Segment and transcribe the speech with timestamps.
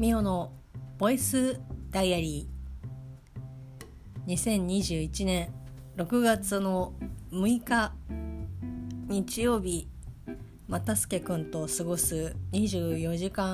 [0.00, 0.50] ミオの
[0.96, 1.60] ボイス
[1.90, 4.32] ダイアリー。
[4.34, 5.52] 2021年
[5.98, 6.94] 6月の
[7.30, 7.92] 6日
[9.08, 9.86] 日曜日
[10.68, 13.44] またすけくんと過ごす24時間。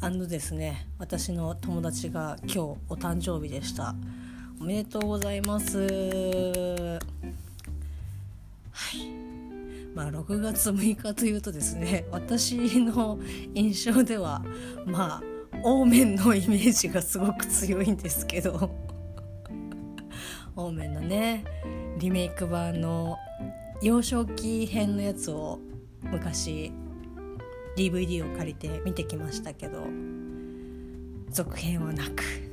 [0.00, 3.96] アンドですね私の友達が今日お誕生日でした。
[4.60, 7.00] おめでとうございます。
[10.04, 13.18] まあ、6月6日というとですね私の
[13.54, 14.44] 印象では
[14.84, 15.22] まあ
[15.62, 18.70] オーメンのイメージがすごく強いんですけど。
[20.56, 21.44] オーメンのね
[21.98, 23.16] リメイク版の
[23.82, 25.58] 幼少期編のやつを
[26.02, 26.72] 昔
[27.76, 29.82] DVD を借りて見てきましたけど
[31.30, 32.43] 続編はなく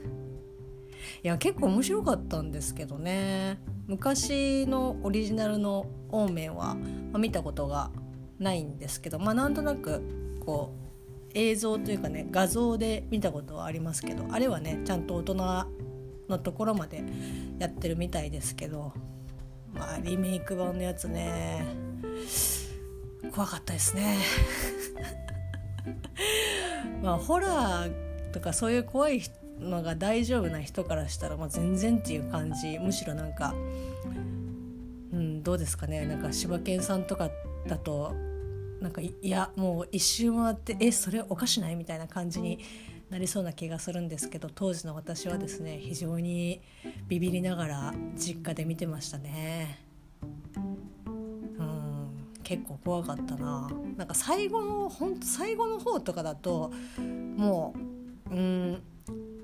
[1.23, 3.59] いや結構面白かったんですけどね。
[3.87, 6.75] 昔のオリジナルのオーメンは、
[7.11, 7.91] ま、見たことが
[8.39, 10.01] ないんですけどまあなんとなく
[10.45, 10.81] こう
[11.33, 15.35] 映像というかね画像で見たことはありますけどあれはねちゃんと大人
[16.27, 17.03] のところまで
[17.59, 18.93] やってるみたいですけど
[19.73, 21.65] まあリメイク版のやつね
[23.33, 24.17] 怖かったですね。
[27.01, 29.21] まあホラーとかそういう怖い
[29.61, 32.79] のが大丈夫な人からしたら、まあ、全然っていう感じ。
[32.79, 33.53] むしろなんか、
[35.13, 36.05] うん、どうですかね。
[36.05, 37.29] なんか柴犬さんとか
[37.67, 38.13] だと
[38.81, 42.59] なんかいやもう一周回ってえそれおかしないみたいな感じに
[43.11, 46.61] なりそうな気がするんですけど当時の私はですね非常に
[47.07, 49.79] ビビりながら実家で見てましたね。
[51.05, 51.81] うん
[52.43, 53.69] 結構怖かったな。
[53.97, 57.75] なんか最後のほんと最後の方とかだとも
[58.29, 58.83] ううん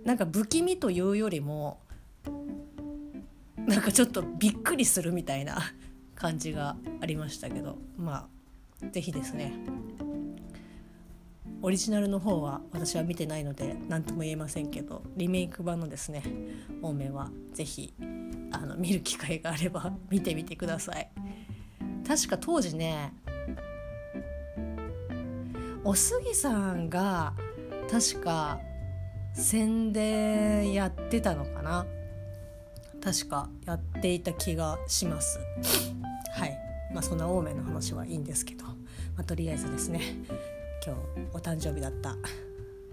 [0.08, 1.82] なんか不気味というよりも
[3.58, 5.58] なんかちょっとびっくりするみたいな
[6.16, 8.30] 感じがありましたけどま
[8.82, 9.52] あ是非ですね。
[11.62, 16.24] オリジナルの方は私は見てないので何とも言えませんけどリメイク版のですね
[16.82, 17.94] 方面は是非
[18.52, 21.12] あの見る機会があれば 見てみてください。
[22.08, 23.12] 確か当時ね
[25.84, 27.34] おすぎさんが
[27.92, 28.62] 確か
[29.38, 31.86] 宣伝やってたのかな？
[33.02, 35.40] 確かやっていた気がします。
[36.36, 36.58] はい。
[36.92, 38.74] まあそんなオーメンの話はいいんですけど、ま
[39.18, 40.02] あ、とりあえずですね。
[40.86, 41.02] 今日
[41.34, 42.16] お誕生日だった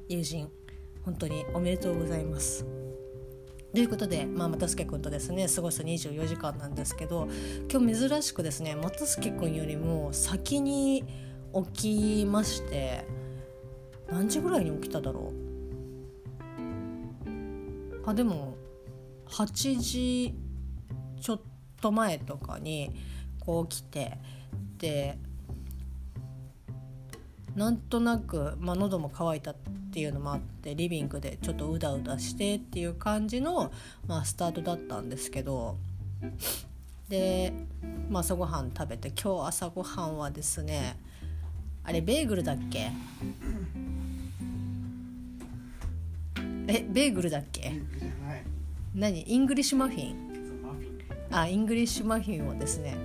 [0.08, 0.50] 友人
[1.04, 2.66] 本当におめでとうございます。
[3.72, 7.26] ということで、まあ、又助君とですね過ごす24時間なんですけど
[7.72, 11.04] 今日珍しくですね又助君よりも先に
[11.74, 13.04] 起きまして
[14.08, 15.43] 何時ぐらいに起きただろう？
[18.06, 18.56] あでも
[19.28, 20.34] 8時
[21.20, 21.40] ちょっ
[21.80, 22.90] と前とかに
[23.40, 24.18] こう来て
[24.78, 25.18] で
[27.54, 29.54] なんとなく、まあ、喉も渇いたっ
[29.92, 33.72] ていうのもあってリビングでちょっとうだうだしてっていう感じの、
[34.08, 35.76] まあ、スタートだったんですけど
[37.08, 37.52] で、
[38.10, 40.98] まあ、朝ごはん食べて今日朝ごはんはですね
[41.84, 42.90] あれベーグルだっけ？
[46.66, 47.72] えベーグルだっけ？
[48.94, 49.22] 何？
[49.22, 50.16] イングリッシュマフィン？
[51.30, 52.96] あイングリッシュマフィンをですね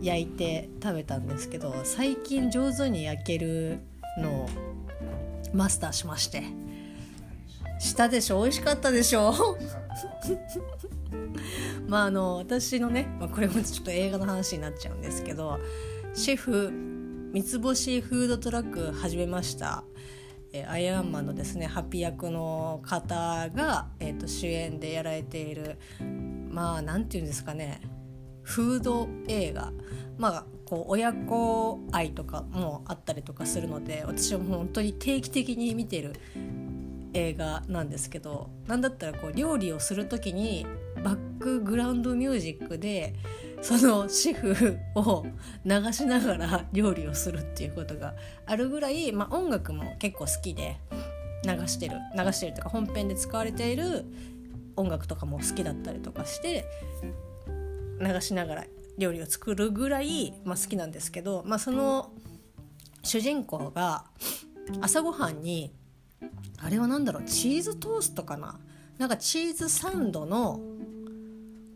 [0.00, 3.80] 焼いて食べたんですけど最近上手に焼ける
[4.18, 4.48] のを
[5.52, 6.42] マスターしまして。
[7.78, 8.42] したでしょ？
[8.42, 9.32] 美味しかったでしょ？
[11.88, 15.58] まああの私のね、まあ、これもちょっと映画の話になっちゃうんですけど
[16.12, 16.70] シェフ
[17.32, 19.82] 三つ星フードトラック始めました
[20.52, 25.78] えアイアンマンのですねハッピー役の方が、えーと、主演でやられている
[26.50, 27.80] まあ何て言うんですかね
[28.42, 29.72] フード映画。
[30.18, 36.12] まあこう親子愛とかもあったりとかするので私はもう本当に定期的に見てる
[37.12, 40.66] 映画なんですけど何だったらこう料理をする時に
[41.02, 43.14] バックグラウンドミュージックで
[43.62, 45.26] そのシェフを
[45.64, 48.14] 流しながら料理をするっていうことが
[48.46, 50.78] あるぐらい、まあ、音楽も結構好きで
[51.44, 51.96] 流してる。
[52.16, 54.04] 流してるとか本編で使われている
[54.76, 56.64] 音楽とかも好きだったりとかして
[58.00, 58.64] 流しながら
[58.98, 62.12] 料理を作るぐらい、まあ、好きなんですけど、まあ、その
[63.02, 64.04] 主人公が
[64.80, 65.72] 朝ごはんに
[66.58, 68.58] あれは何だろうチーズトーストかな？
[68.98, 70.60] なんかチーズサンドの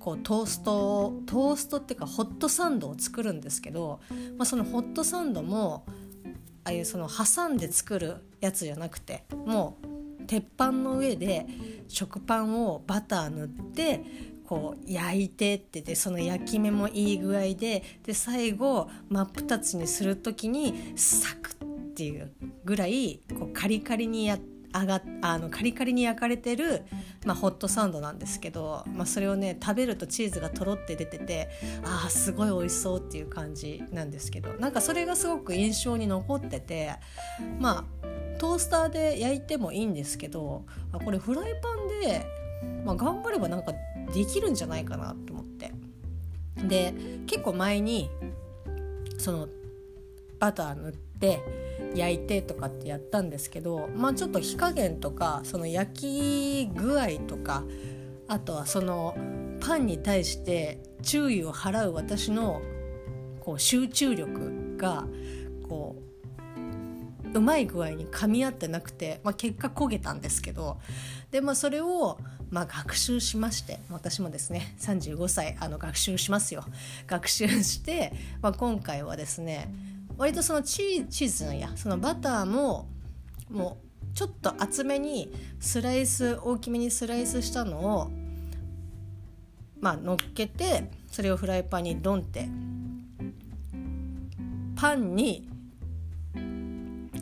[0.05, 4.01] こうトーストをトーストっていうかホットサンドを作るんですけど、
[4.37, 5.87] まあ、そのホットサンドも
[6.63, 9.79] ああいうその挟んで作るやつじゃなくても
[10.21, 11.47] う鉄板の上で
[11.89, 14.05] 食パンをバター塗って
[14.47, 22.31] こう焼いてってでその焼き目もいい具合でで最後真っ二つにする時にサクッっていう
[22.67, 26.83] ぐらいこうカリカリにやって上があのカリカリに焼かれてる、
[27.25, 31.49] まあ、ホットサンドなんですけど、まあ、それをね食べるとチーズがとろって出てて
[31.85, 36.93] あーすごい美味しそうっていう感じなんですけどなんかそれがすごく印象に残ってて
[37.61, 42.27] まあトースターで焼いてもいいんですけどあこれフライパンで、
[42.85, 43.73] まあ、頑張ればなんか
[44.13, 45.73] できるんじゃないかなと思って。
[46.69, 46.95] で
[47.27, 48.09] 結構前に
[49.19, 49.49] その
[50.39, 51.41] バター塗って
[51.95, 57.65] 焼いてとかってやったんですけどまあちょっと火加減とかその焼き具合とか
[58.29, 59.17] あとはその
[59.61, 62.61] パンに対して注意を払う私の
[63.41, 65.07] こう集中力が
[65.69, 70.79] こううまい具合に噛み合ってなくて、まあ、結果焦げたんですけど
[71.31, 72.19] で、まあ、それを
[72.51, 76.65] まあ学習しまして私もですね35歳あの学習しますよ。
[77.07, 79.69] 学習して、まあ、今回はですね
[80.17, 81.71] 割とそのチーズのや。
[81.77, 82.89] そのバターも
[83.51, 88.11] もうちょっと厚めにスライス大きめにスライスしたのを
[89.81, 92.49] まあ乗っけてそれをフライパンにドンって
[94.77, 95.49] パンに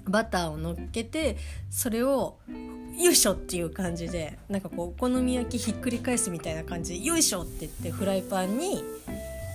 [0.07, 1.37] バターを乗っけて
[1.71, 2.39] それを
[2.99, 8.85] よいしょっていう感じでなんかこうお好み焼きひっくり返すみたいな感じでよいしょって言ってフライパンに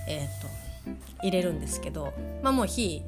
[0.08, 2.12] えっ、と入れるんですけど
[2.42, 3.02] まあもう火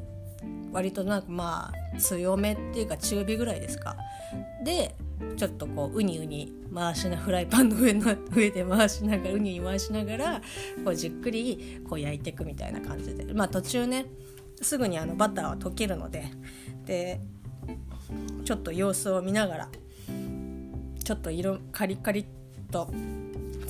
[0.72, 3.96] 割となんかまあ強めっていうか中火ぐらいですか。
[4.64, 4.94] で
[5.36, 10.42] ちょっとこうウニウニ回しなフライパンの上の上で回しながらウニウニ回しながら
[10.84, 13.24] こうじっくりこう焼いていくみたいな感じで。
[13.34, 14.06] まあ途中ね
[14.62, 16.24] すぐにあのバターは溶けるので
[16.84, 17.20] で
[18.44, 19.68] ちょっと様子を見ながら
[21.02, 22.26] ちょっと色カリカリっ
[22.70, 22.90] と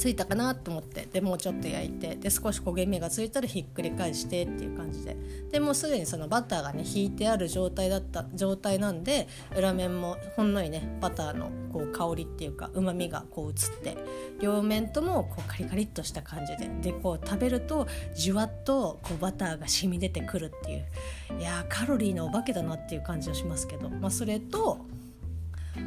[0.01, 5.15] ついたかなと思ってでもうちょっと焼いてで少し焦げ目がついたらひっくり返してっていう感じで。
[5.53, 13.99] でもうすでにそのバターがね引いてある状態だった状態なんで裏面もほんのりねバターのこう香りっていうかうまみがこう移って
[14.41, 24.87] 両面ともこうカリカリっとした感じででこう食べるとじゅわっとこうバターが染み出てくるっていういやカロリーのお化けだなっていう感じはしますけど、まあ、それと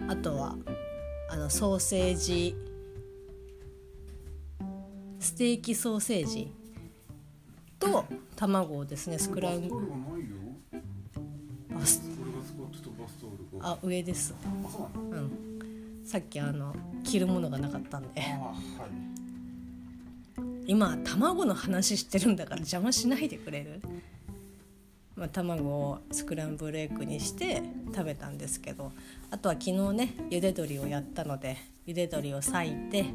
[0.07, 0.55] あとは
[1.31, 2.55] あのソーセージ
[5.23, 6.51] ステーキソーセージ
[7.79, 8.03] と
[8.35, 9.87] 卵をですねスクランブル。
[13.61, 14.35] あ上です。
[15.11, 16.01] うん。
[16.05, 16.75] さっきあの
[17.05, 18.21] 着るものがなかったんで。
[20.67, 23.81] 今卵の話してるんだから邪魔しないでくれる？
[25.15, 28.91] まあ、卵をスクランブルエッグにして食べたんですけど。
[29.31, 31.55] あとは昨日ね茹で鶏をやったので
[31.87, 33.05] 茹で鶏を裂いて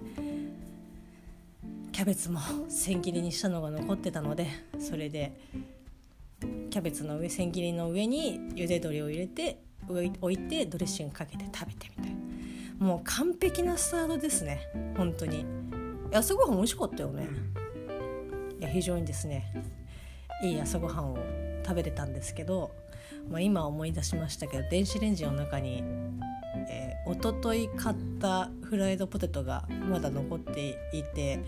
[1.99, 4.47] キャベツも千切りにしたのが残ってたので
[4.79, 5.33] それで
[6.71, 9.59] キャベツの上千切りの上に茹で鶏を入れて
[9.89, 12.15] 置いてドレッシングかけて食べてみたい
[12.79, 12.87] な。
[12.87, 14.61] もう完璧なスタートですね。
[14.97, 15.45] 本当に。
[16.13, 17.29] 朝ごはん美味しかったよね。
[18.61, 19.53] いや非常にですね。
[20.45, 21.19] いい朝ごはんを
[21.65, 22.71] 食べれたんですけど、
[23.29, 25.83] まあ、今思い出しましたけど電子レンジの中に
[26.69, 31.41] えー、一昨日買ったフライドポテトがまだ残っていて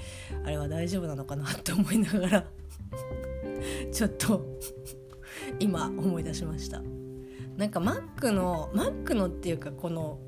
[0.44, 2.44] あれは大丈夫なのかなって思いながら
[3.92, 4.44] ちょっと
[5.58, 6.82] 今思い出しました。
[7.56, 10.18] なんかマックのマックのっていうかこの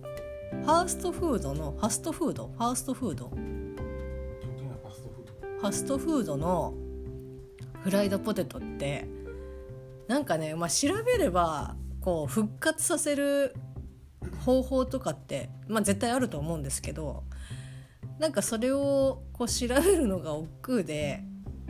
[0.50, 2.48] ファーストフードのファストフード？
[2.48, 3.28] ファーストフード？
[5.60, 6.36] ファストフード。
[6.36, 6.74] の
[7.82, 9.08] フライドポテトって
[10.08, 13.54] なんかね、まあ、調べればこう復活させる
[14.44, 17.24] 方法とかって、まあ、絶対あると思うんですけど
[18.18, 21.24] なんかそれをこう調べるのが億劫で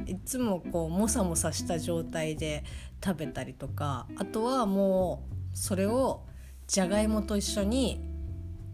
[0.06, 2.64] いつもこうモサモサした状態で
[3.04, 6.22] 食べたりとかあとはもうそれを
[6.66, 8.00] じゃがいもと一緒に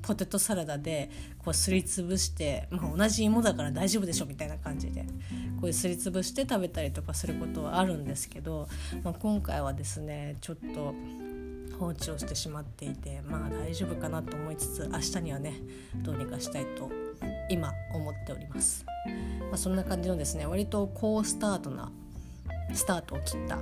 [0.02, 5.04] ポテトサラダでこうすりつぶして、まあ、同じ芋だから大丈夫でしょみたいな感じで
[5.60, 8.68] こうすりつぶして食べたりとかすることはあるんですけど、
[9.02, 10.94] まあ、今回はですねちょっと
[11.78, 15.54] 放置をしてしまっていてまあ大丈夫かなと思いつつ明日にはね
[15.96, 16.90] どうにかしたいと
[17.48, 18.84] 今思っております、
[19.42, 21.90] まあ、そんな感じのですね割と好スタートな
[22.72, 23.58] スタートを切った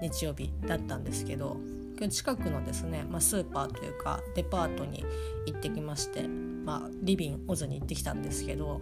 [0.00, 1.56] 日曜日だったんですけど
[1.96, 5.04] 今日近くのですね、まあ、スーパーというかデパートに
[5.46, 8.80] 行ってきまして、まあ、リビンオズに行ってきたんですけど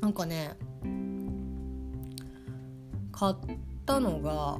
[0.00, 0.56] なんかね
[3.12, 3.36] 買っ
[3.86, 4.58] たのが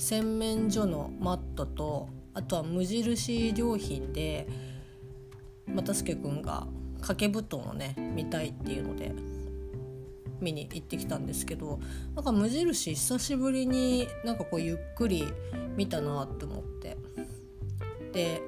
[0.00, 4.48] 洗面所のマットとあとは無印良品で
[5.66, 9.12] 又助君が掛け布団をね見たいっていうので
[10.40, 11.80] 見に行ってきたんですけど
[12.14, 15.30] なんか無印久しぶりになんかこうゆっくり
[15.76, 16.96] 見たなって思って。
[18.12, 18.42] で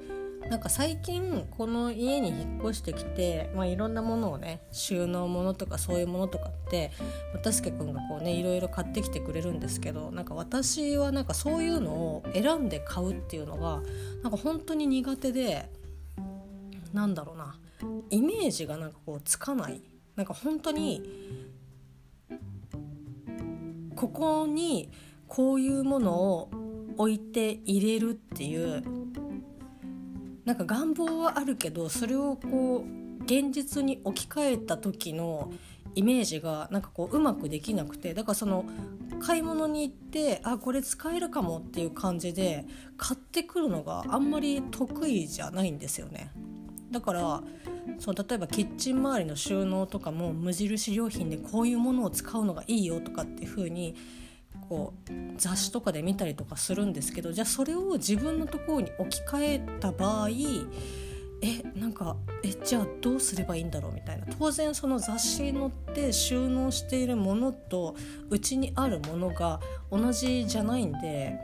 [0.48, 6.90] なんか最近この家に引っ越してきて、まあ、いろんなものをね収納物とかそういうものとかって
[7.34, 13.82] 又助君がこうねいろいろ買ってきてくれるんですけどなんか私はなんかそういうのを選んで買うっていうのが
[14.22, 15.70] なんか本当に苦手で
[16.94, 17.54] なんだろうな
[18.08, 19.82] イメージがなんかこうつかない。
[20.14, 21.02] なんか本当に
[23.96, 24.90] ここに
[25.26, 26.50] こういうものを
[26.98, 28.82] 置いて入れるっていう
[30.44, 35.50] なんか願望はあるけどそれをこう現実に置き換えた時の
[35.94, 38.64] イメージがなんかこううまくできなくてだからその
[39.20, 42.64] 買い物に行ってあこれ使えるかもっていう感じで
[42.96, 46.30] 買ってくるのがあんまり得意じゃないんですよね。
[46.90, 47.42] だから
[47.98, 53.96] そう例えばキッチン周りの収納とかも無印良品でこういうものを使うのがいいよとかっていう風に
[54.68, 60.28] こう雑誌とかで見たりとかするんですけどじゃあそれを自分のところに置き換えた場合
[61.42, 64.26] えなんかえじゃあどうすればいいんだろうみたいな。
[64.38, 67.96] 当然その雑誌に載って収納しているものと
[68.30, 71.34] うちにあるものが同じじゃないんで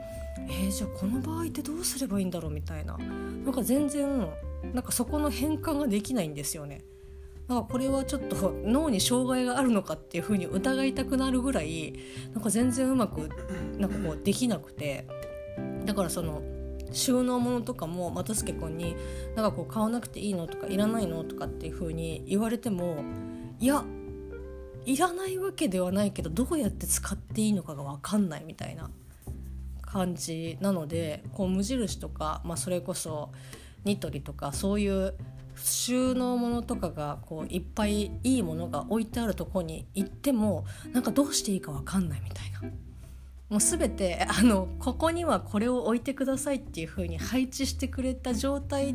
[0.47, 2.97] えー、じゃあこの場合ってどうすればいいんだろうみたいな。
[2.97, 4.27] なんか全然
[4.73, 6.81] なんかそこの変換ができないんですよね。
[7.47, 11.93] なんかこれはちょっと脳に障害があるのかっていうふうに疑いたくなるぐらい
[12.33, 13.29] なんか全然うまく
[13.77, 15.05] なんかこうできなくて。
[15.85, 16.41] だからその
[16.91, 18.95] 収納物とかも又助君に
[19.35, 23.03] 「なんかこう買わなくていいの?」とか「いらないの?」とかっていうふうに言われても
[23.59, 23.83] いや
[24.85, 28.89] いらないわけではないけどどうやって使っていいのかが分かんないみたいな
[29.81, 33.31] 感じなのでこう無印とか、まあ、それこそ
[33.85, 35.13] ニトリとかそういう
[35.55, 42.88] 収納物とかがこういっぱいいいものが置いてあるとこに行ってもなんかどうしていいか分かんないみたいな。
[43.49, 48.93] もう全てあのここにはこれを置いてくださいっていう風に配置してくれた状態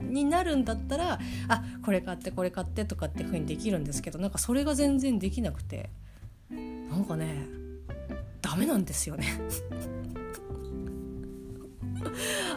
[0.00, 1.18] になるんだったら
[1.48, 5.90] あこれ買ってこれ買ってとかっていう風にできるんですけどなんかそれが全然できなくて
[6.50, 7.46] なんかね
[8.42, 9.26] ダメなんですよね。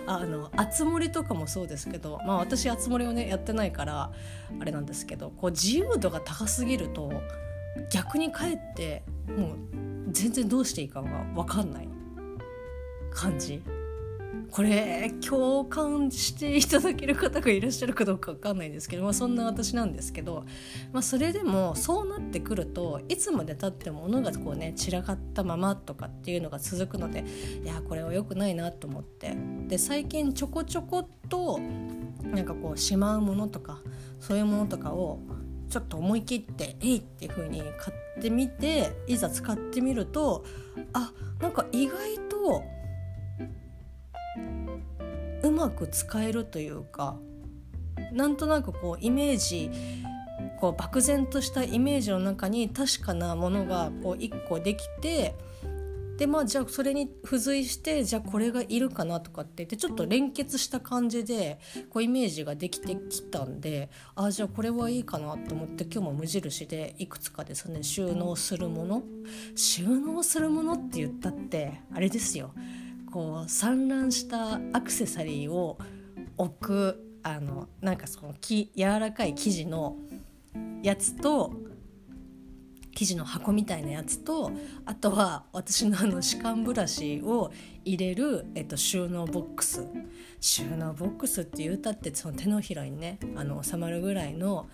[0.08, 4.12] あの熱盛とかもそうですけど、まあ、私熱盛をねやってないから
[4.60, 7.12] あれなんですけどこう自由度が高すぎると
[7.90, 11.90] 逆にかえってもう全然どうしていいかが分かんない
[13.12, 13.62] 感じ
[14.52, 20.46] これ共感していただける方がいらっしゃるかどうか分かんないんですけど、まあ、そんな私なんですけど、
[20.92, 27.24] まあ、それでもそうなってくるといつまでたっても物がこうね散らかったままとかっていうのが続くので
[27.64, 29.38] いやこれは良くないなと思って
[29.68, 31.60] で最近ちょこちょこっと
[32.24, 33.80] なんかこうしまうものとか
[34.20, 35.20] そういうものとかを
[35.70, 40.46] ちょっと思い切って「えい!」っていう風に買ってみていざ使ってみると
[40.94, 41.98] あなんか意外
[42.30, 42.64] と
[45.44, 47.18] うまく使えるというか
[48.14, 49.72] なんとなくこうイメージ
[50.60, 55.36] こう漠然としたイメージの中に確かなものがこう1個できて
[56.22, 61.60] でまあじゃあそれに付随してじゃあこれがいるかなとかって言ってちょっと連結した感じで
[61.90, 69.02] こうイメージができてきたんでああじゃあこれはいいかなと思って今日も無印でいくつかですね収納するもの。
[69.56, 72.54] 収納するものって言ったってあれですよ。
[73.12, 75.80] こう散乱したアクセサリーを
[76.38, 79.98] 置くあのなんかそのき柔らかい生地の
[80.84, 81.71] やつと
[82.94, 84.52] 生地の箱みたいなやつと
[84.86, 87.52] あとは私のあの歯間ブラシを
[87.86, 89.88] 入れる、えっと、収納ボックス。
[90.42, 94.68] 収納ボックスって言うたってその手のひらにねあの収まるぐらいの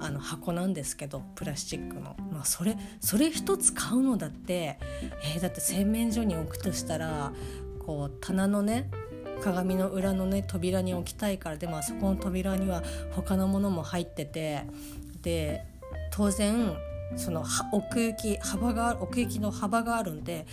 [0.00, 4.78] あの箱なんですけどプラスチックの、まあ、それそれ一つ買うのだって、
[5.22, 7.32] えー、だって洗面所に置くとしたら
[7.78, 8.90] こう棚のね
[9.40, 14.64] 鏡の裏のね扉に置きたいからでもあそこの扉には他のものも入ってて
[15.22, 15.64] で
[16.10, 16.76] 当然
[17.16, 20.46] その奥行き幅が奥行きの幅があるんで、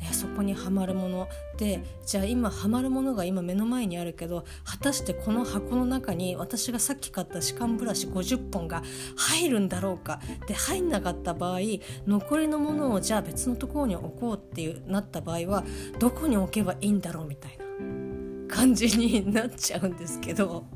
[0.00, 8.82] ね、そこにはまるものでじゃあ今はまるものが今目の前にあるけど果たしてこの箱の中に私がさっき買った歯間ブラシ50本が
[9.16, 11.60] 入るんだろうかで入んなかった場合
[12.06, 15.64] 残りのものをじゃあ別のところに置こうっていうなった場合は
[15.98, 20.66] どこに置けばいいんだろうみたいな感じになっちゃうんですけど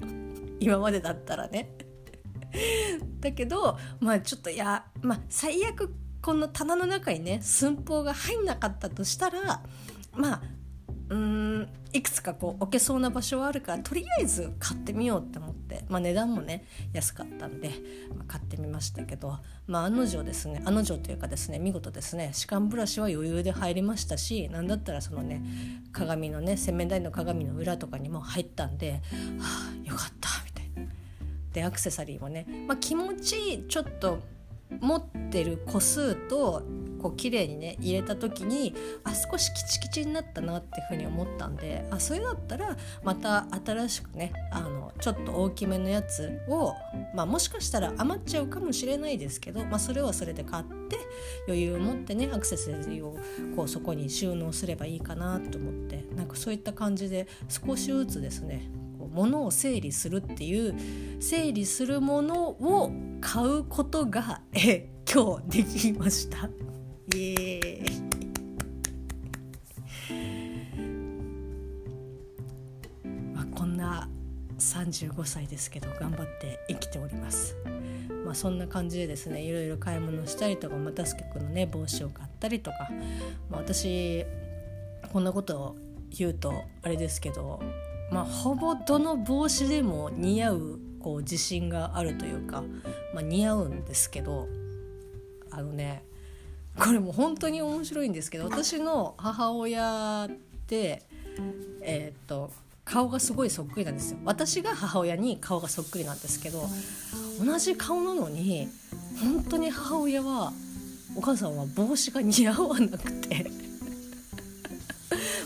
[0.60, 1.85] 今までだったらね。
[3.20, 9.62] だけどまあちょっといやまあ最悪この棚の中にね寸法が入んなかったとしたら
[10.14, 10.42] まあ
[11.08, 17.70] うんいくつかこう置けそうな場所はあるからとりあえず買ってみようって思って。、まあ、値段もね安かったんで、
[18.14, 25.42] まあ、買ってみましたけど、まあ、案の定ですね案の定というかですね見事ですね歯間ブラシは余裕で入りましたし何だったらそのね
[25.92, 29.02] 鏡のね洗面台の鏡の裏とかにも入ったんで
[29.38, 30.45] はあよかった。
[31.56, 34.18] でアクセサリーもね、まあ、気持ちちょっと
[34.80, 36.62] 持ってる個数と
[37.00, 46.74] こう綺麗にね入れた時にあ少しキチキチになったなっていうふうに思ったんであそれだったらまた新しくねあのちょっと大きめのやつを、
[47.14, 50.98] まあ、もしかしたら余っちゃうかもしれないですけど、まあ、それはそれで買って
[51.46, 53.16] 余裕を持ってねアクセサリーを
[53.56, 58.68] こうそこに収納すればいいかなと思ってなんかそういった感じで少しずつですね
[59.06, 60.74] 物を整理するっていう
[61.20, 66.48] 整理するものを買うことがえ今日できました。
[67.14, 68.06] イエーイ
[73.34, 74.08] まあ、こんな
[74.58, 77.56] 35歳ですけど頑張って生きております。
[78.24, 82.88] まあ、そんな感じでですねいろいろ買い物したりとかまたすけくんのね帽子を買ったりとか、
[83.48, 84.24] まあ、私
[85.12, 85.76] こんなことを
[86.10, 87.62] 言うとあれですけど
[88.10, 92.62] まあ、ほぼどの帽子でも似合うこう自信があるというか、
[93.14, 94.48] まあ、似合うんですけど
[95.50, 96.02] あのね
[96.78, 100.36] これも本当に面白いんですけど私の母親っ
[100.66, 101.02] て
[101.80, 102.50] えー、っと
[102.84, 104.18] 顔がすごいそっくりなんですよ。
[104.24, 106.68] 私が母親に顔がそっくりなんですけど
[107.44, 108.68] 同じ顔なのに
[109.20, 110.52] 本当に母親は
[111.16, 113.50] お母さんは帽子が似合わなくて。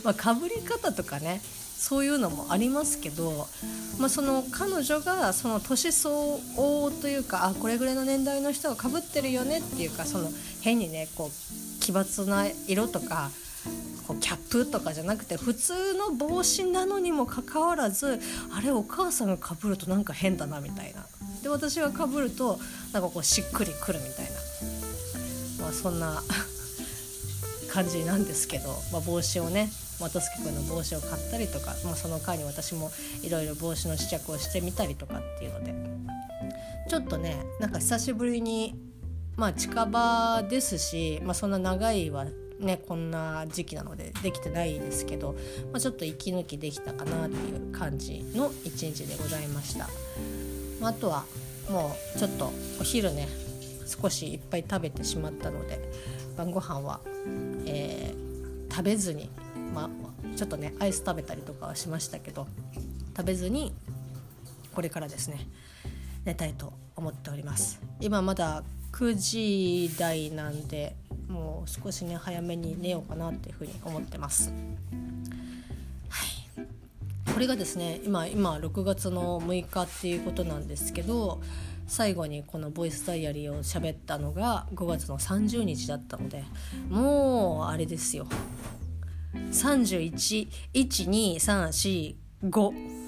[0.04, 1.40] まあかぶり方とかね
[1.80, 3.48] そういうのもありますけど、
[3.98, 10.28] まあ、その彼女がその年相応というかあこれぐらいの年代の人がかぶってるよねっていうかその
[10.60, 13.30] 変にねこう奇抜な色とか
[14.06, 18.20] こうキャップとかじゃなくて普通の帽子なのにもかかわらず
[18.54, 21.06] あれお母さんがかぶるとなんか変だなみたいな。
[21.42, 22.58] で私がかぶると
[22.92, 24.26] なんかこうしっくりくるみたい
[25.58, 26.22] な、まあ、そんな
[27.72, 32.90] 感じなんですけど、まあ、帽子をね元介君の帽子を買ったりとか、まあ、その間に私も
[33.22, 35.74] いろいろ帽子の試着をしてみたりとかっていうので
[36.88, 38.74] ちょっとねなんか久しぶりに
[39.36, 42.26] まあ近場ですし、まあ、そんな長いは
[42.58, 45.34] ねこんな時期なのでできてないですけど、
[45.72, 49.88] まあ、ちょっと息抜きできたかなっていう感じの一日でございました。
[50.80, 51.24] まあ、あとは
[51.70, 53.28] もうちょっとお昼ね
[53.86, 55.80] 少しいっぱい食べてしまったので
[56.36, 57.00] 晩ご飯は、
[57.66, 59.30] えー、食べずに
[59.74, 62.46] まあ、ちょっとねアイス食べたりとかはしましたけど
[63.16, 63.72] 食べずに
[64.74, 65.46] これからですね
[66.24, 67.80] 寝たいと思っております。
[68.00, 70.94] 今まだ9時台なんで
[71.28, 74.52] もう少しね早めに寝ようかなっていうふうに思ってます。
[76.08, 77.32] はい。
[77.32, 81.40] これがですね今今6月の6日っていうことなんですけど
[81.86, 86.44] 最後にこのボイスダイアリーを喋ったのが5月の30日だったので
[86.88, 88.26] もうあれですよ。
[89.34, 92.14] 311234
[92.44, 93.00] 5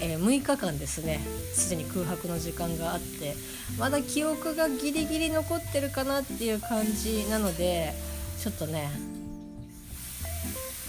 [0.00, 1.18] えー、6日間ですね。
[1.52, 3.34] すでに空白の時間があって。
[3.76, 7.92] まだ記憶がギリギリ残ってるかなっていう感じなので
[8.38, 8.90] ちょっとね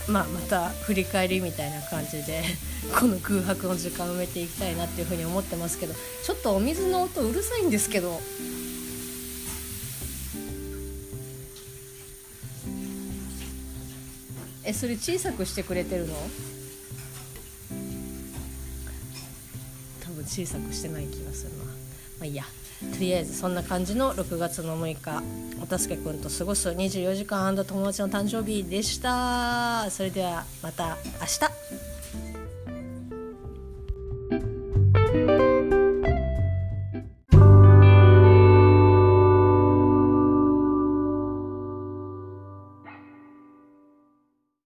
[0.08, 2.42] まあ、また振り返りみたいな感じで
[3.00, 8.20] この空白の時間を埋めていきたいなっていうふうに思ってますけどちょっとお水の音うるさいんですけど。
[14.70, 16.14] えそれ小さくしてくれてるの？
[20.00, 21.64] 多分小さくしてない気がするな。
[21.66, 21.72] ま
[22.22, 22.44] あいいや。
[22.80, 25.22] とりあえずそんな感じの6月の6日
[25.62, 29.90] お助けくんと過ごす24時間友達の誕生日でした。
[29.90, 31.40] それではまた明日。